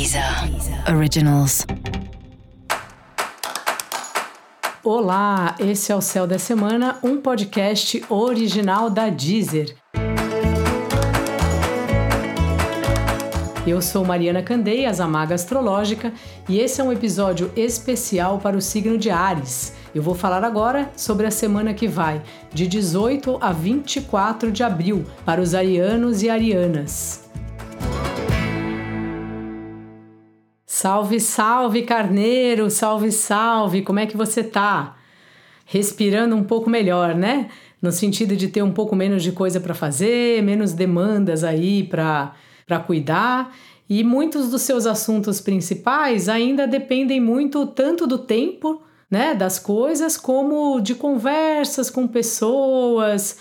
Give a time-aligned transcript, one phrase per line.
[0.00, 0.24] Deezer
[0.96, 1.66] Originals.
[4.82, 9.76] Olá, esse é o Céu da Semana, um podcast original da Deezer.
[13.66, 16.14] Eu sou Mariana Candeias, a Maga Astrológica,
[16.48, 19.74] e esse é um episódio especial para o signo de Ares.
[19.94, 22.22] Eu vou falar agora sobre a semana que vai,
[22.54, 27.29] de 18 a 24 de abril, para os arianos e arianas.
[30.72, 32.70] Salve, salve, carneiro!
[32.70, 33.82] Salve, salve!
[33.82, 34.96] Como é que você tá?
[35.66, 37.50] Respirando um pouco melhor, né?
[37.82, 42.78] No sentido de ter um pouco menos de coisa para fazer, menos demandas aí para
[42.86, 43.52] cuidar.
[43.88, 48.80] E muitos dos seus assuntos principais ainda dependem muito tanto do tempo,
[49.10, 53.38] né, das coisas, como de conversas com pessoas,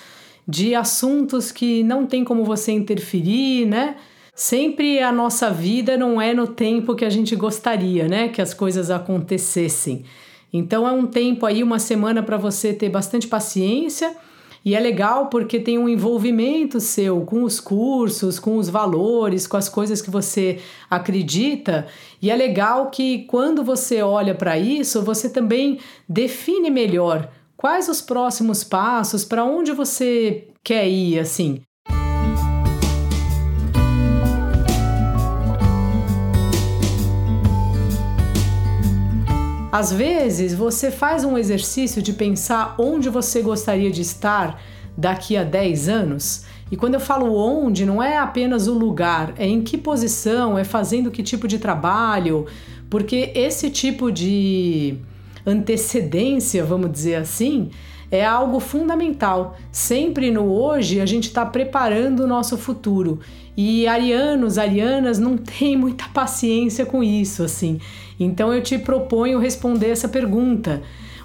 [0.47, 3.97] de assuntos que não tem como você interferir, né?
[4.39, 8.29] Sempre a nossa vida não é no tempo que a gente gostaria, né?
[8.29, 10.05] Que as coisas acontecessem.
[10.53, 14.15] Então é um tempo aí, uma semana para você ter bastante paciência.
[14.63, 19.57] E é legal porque tem um envolvimento seu com os cursos, com os valores, com
[19.57, 21.87] as coisas que você acredita.
[22.21, 27.99] E é legal que quando você olha para isso, você também define melhor quais os
[27.99, 31.59] próximos passos, para onde você quer ir, assim.
[39.71, 44.59] Às vezes você faz um exercício de pensar onde você gostaria de estar
[44.97, 46.45] daqui a 10 anos.
[46.71, 50.63] E quando eu falo onde, não é apenas o lugar, é em que posição, é
[50.63, 52.47] fazendo que tipo de trabalho,
[52.89, 54.97] porque esse tipo de
[55.45, 57.69] antecedência, vamos dizer assim,
[58.11, 59.57] é algo fundamental.
[59.71, 63.19] Sempre no hoje a gente está preparando o nosso futuro.
[63.55, 67.79] E arianos, arianas não têm muita paciência com isso, assim.
[68.19, 70.81] Então eu te proponho responder essa pergunta.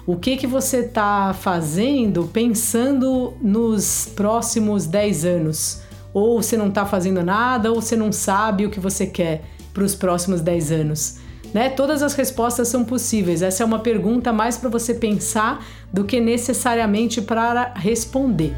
[0.07, 5.81] O que que você está fazendo pensando nos próximos 10 anos?
[6.13, 9.43] Ou você não está fazendo nada, ou você não sabe o que você quer
[9.73, 11.24] para os próximos 10 anos?
[11.53, 11.69] Né?
[11.69, 13.41] Todas as respostas são possíveis.
[13.41, 18.53] Essa é uma pergunta mais para você pensar do que necessariamente para responder.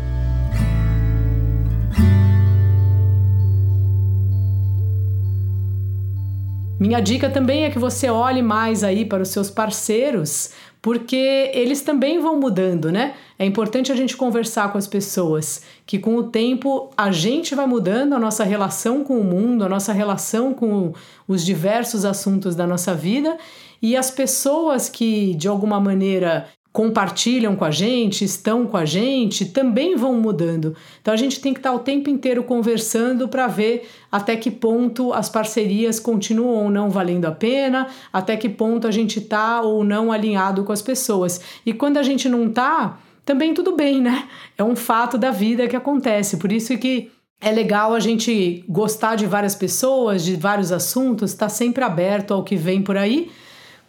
[6.80, 11.82] Minha dica também é que você olhe mais aí para os seus parceiros, porque eles
[11.82, 13.16] também vão mudando, né?
[13.40, 17.66] É importante a gente conversar com as pessoas, que com o tempo a gente vai
[17.66, 20.94] mudando a nossa relação com o mundo, a nossa relação com
[21.28, 23.38] os diversos assuntos da nossa vida,
[23.82, 29.46] e as pessoas que de alguma maneira compartilham com a gente, estão com a gente,
[29.46, 30.76] também vão mudando.
[31.02, 35.12] Então a gente tem que estar o tempo inteiro conversando para ver até que ponto
[35.12, 39.84] as parcerias continuam ou não valendo a pena, até que ponto a gente está ou
[39.84, 41.42] não alinhado com as pessoas.
[41.66, 44.28] E quando a gente não está, também tudo bem, né?
[44.56, 46.38] É um fato da vida que acontece.
[46.38, 47.10] Por isso que
[47.42, 52.36] é legal a gente gostar de várias pessoas, de vários assuntos, estar tá sempre aberto
[52.36, 53.32] ao que vem por aí,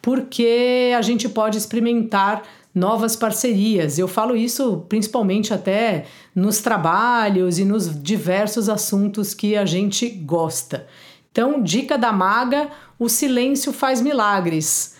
[0.01, 2.45] porque a gente pode experimentar
[2.79, 3.99] novas parcerias.
[3.99, 10.87] Eu falo isso principalmente até nos trabalhos e nos diversos assuntos que a gente gosta.
[11.31, 14.97] Então, dica da maga: o silêncio faz milagres.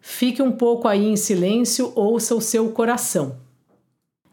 [0.00, 3.36] Fique um pouco aí em silêncio, ouça o seu coração.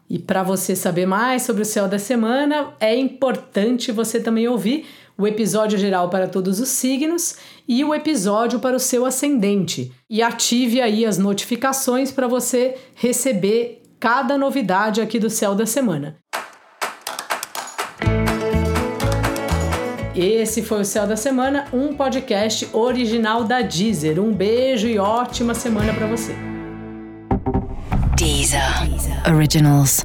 [0.08, 4.84] E para você saber mais sobre o céu da semana, é importante você também ouvir
[5.20, 7.36] o episódio geral para todos os signos
[7.68, 9.92] e o episódio para o seu ascendente.
[10.08, 16.16] E ative aí as notificações para você receber cada novidade aqui do céu da semana.
[20.16, 24.20] Esse foi o Céu da Semana, um podcast original da Deezer.
[24.20, 26.34] Um beijo e ótima semana para você.
[28.16, 28.60] Deezer.
[29.32, 30.04] Originals.